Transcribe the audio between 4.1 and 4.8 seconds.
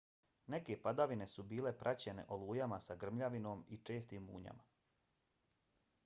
munjama